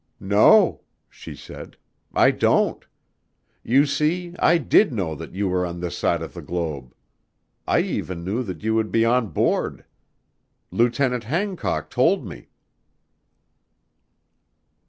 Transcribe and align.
"No," 0.19 0.81
she 1.11 1.35
said, 1.35 1.77
"I 2.11 2.31
don't. 2.31 2.83
You 3.61 3.85
see 3.85 4.33
I 4.39 4.57
did 4.57 4.91
know 4.91 5.13
that 5.13 5.35
you 5.35 5.47
were 5.47 5.63
on 5.63 5.79
this 5.79 5.95
side 5.95 6.23
of 6.23 6.33
the 6.33 6.41
globe. 6.41 6.95
I 7.67 7.81
even 7.81 8.23
knew 8.23 8.41
that 8.41 8.63
you 8.63 8.73
would 8.73 8.91
be 8.91 9.05
on 9.05 9.27
board. 9.27 9.85
Lieutenant 10.71 11.25
Hancock 11.25 11.91
told 11.91 12.25
me." 12.25 12.49